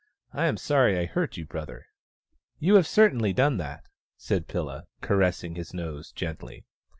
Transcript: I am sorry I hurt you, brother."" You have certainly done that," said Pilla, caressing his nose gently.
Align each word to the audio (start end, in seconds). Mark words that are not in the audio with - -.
I 0.33 0.47
am 0.47 0.57
sorry 0.57 0.97
I 0.97 1.05
hurt 1.05 1.37
you, 1.37 1.45
brother."" 1.45 1.85
You 2.59 2.73
have 2.73 2.87
certainly 2.87 3.33
done 3.33 3.57
that," 3.57 3.85
said 4.17 4.47
Pilla, 4.47 4.87
caressing 5.01 5.53
his 5.53 5.75
nose 5.75 6.11
gently. 6.11 6.65